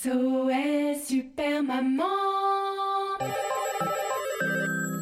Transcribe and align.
SOS 0.00 1.08
Super 1.08 1.62
Maman 1.64 2.04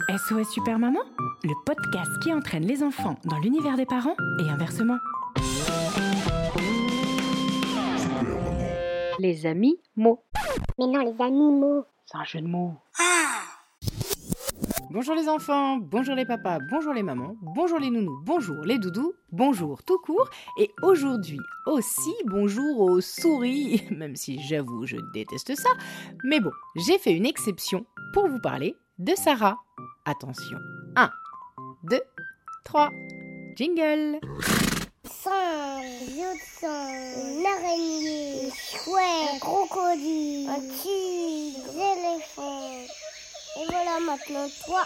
SOS 0.09 0.51
Super 0.55 0.79
Maman, 0.79 1.01
le 1.45 1.53
podcast 1.67 2.11
qui 2.23 2.33
entraîne 2.33 2.65
les 2.65 2.83
enfants 2.83 3.17
dans 3.27 3.39
l'univers 3.39 3.77
des 3.77 3.85
parents 3.85 4.17
et 4.41 4.49
inversement. 4.49 4.97
Les 9.19 9.45
amis 9.45 9.79
mots. 9.97 10.25
Mais 10.79 10.87
non, 10.87 11.01
les 11.01 11.23
animaux. 11.23 11.85
C'est 12.07 12.17
un 12.17 12.25
jeu 12.25 12.41
de 12.41 12.47
mots. 12.47 12.77
Bonjour 14.91 15.17
les 15.17 15.29
enfants, 15.29 15.79
bonjour 15.79 16.15
les 16.15 16.25
papas, 16.25 16.61
bonjour 16.71 16.93
les 16.93 17.03
mamans, 17.03 17.37
bonjour 17.43 17.81
les 17.81 17.91
nounous, 17.91 18.21
bonjour 18.25 18.65
les 18.65 18.79
doudous, 18.79 19.15
bonjour 19.33 19.83
tout 19.83 19.99
court, 19.99 20.31
et 20.61 20.71
aujourd'hui 20.81 21.41
aussi 21.67 22.15
bonjour 22.25 22.81
aux 22.81 23.01
souris, 23.01 23.83
même 23.91 24.15
si 24.15 24.41
j'avoue 24.41 24.87
je 24.87 24.97
déteste 25.13 25.57
ça, 25.57 25.71
mais 26.23 26.39
bon, 26.39 26.53
j'ai 26.77 26.99
fait 26.99 27.13
une 27.13 27.27
exception 27.27 27.85
pour 28.13 28.29
vous 28.29 28.39
parler 28.39 28.77
de 28.99 29.13
Sarah. 29.17 29.59
Attention, 30.05 30.59
1, 30.95 31.11
2, 31.91 32.01
3, 32.65 32.91
jingle. 33.57 34.21
Singe, 35.03 36.07
une 36.63 37.47
araignée, 37.47 38.47
un 38.47 38.51
chouette, 38.55 39.35
un 39.35 39.39
crocodile, 39.41 40.49
un 40.49 40.61
Maintenant 44.05 44.47
toi. 44.67 44.83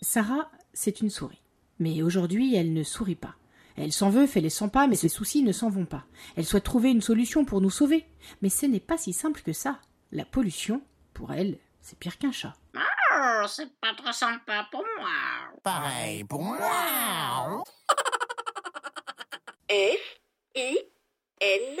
Sarah, 0.00 0.50
c'est 0.72 1.00
une 1.00 1.10
souris. 1.10 1.42
Mais 1.78 2.02
aujourd'hui, 2.02 2.54
elle 2.54 2.72
ne 2.72 2.82
sourit 2.84 3.16
pas. 3.16 3.34
Elle 3.76 3.92
s'en 3.92 4.10
veut, 4.10 4.26
fait 4.26 4.40
les 4.40 4.50
100 4.50 4.68
pas, 4.68 4.86
mais 4.86 4.94
ses 4.96 5.08
soucis 5.08 5.42
ne 5.42 5.52
s'en 5.52 5.70
vont 5.70 5.86
pas. 5.86 6.04
Elle 6.36 6.44
souhaite 6.44 6.64
trouver 6.64 6.90
une 6.90 7.00
solution 7.00 7.44
pour 7.44 7.60
nous 7.60 7.70
sauver. 7.70 8.06
Mais 8.42 8.48
ce 8.48 8.66
n'est 8.66 8.80
pas 8.80 8.98
si 8.98 9.12
simple 9.12 9.40
que 9.42 9.52
ça. 9.52 9.80
La 10.12 10.24
pollution, 10.24 10.82
pour 11.14 11.32
elle, 11.32 11.58
c'est 11.80 11.98
pire 11.98 12.18
qu'un 12.18 12.32
chat. 12.32 12.54
Oh, 12.76 13.46
c'est 13.48 13.72
pas 13.80 13.94
trop 13.94 14.12
sympa 14.12 14.68
pour 14.70 14.84
moi. 14.98 15.10
Pareil 15.62 16.24
pour 16.24 16.42
moi. 16.42 17.64
F, 19.70 20.20
I, 20.56 20.78
N. 21.40 21.80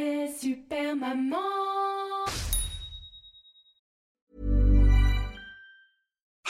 Maman 0.95 1.70